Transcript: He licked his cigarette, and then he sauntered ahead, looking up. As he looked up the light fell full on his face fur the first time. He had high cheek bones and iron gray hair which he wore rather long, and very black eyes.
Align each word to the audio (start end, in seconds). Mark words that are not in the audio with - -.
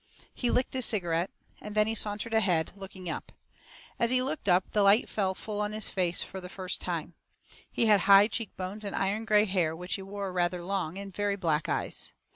He 0.33 0.49
licked 0.49 0.73
his 0.73 0.85
cigarette, 0.87 1.29
and 1.61 1.75
then 1.75 1.85
he 1.85 1.93
sauntered 1.93 2.33
ahead, 2.33 2.71
looking 2.75 3.07
up. 3.07 3.31
As 3.99 4.09
he 4.09 4.19
looked 4.19 4.49
up 4.49 4.71
the 4.71 4.81
light 4.81 5.07
fell 5.07 5.35
full 5.35 5.61
on 5.61 5.73
his 5.73 5.89
face 5.89 6.23
fur 6.23 6.39
the 6.39 6.49
first 6.49 6.81
time. 6.81 7.13
He 7.71 7.85
had 7.85 7.99
high 7.99 8.25
cheek 8.27 8.57
bones 8.57 8.83
and 8.83 8.95
iron 8.95 9.25
gray 9.25 9.45
hair 9.45 9.75
which 9.75 9.93
he 9.93 10.01
wore 10.01 10.33
rather 10.33 10.63
long, 10.63 10.97
and 10.97 11.13
very 11.15 11.35
black 11.35 11.69
eyes. 11.69 12.13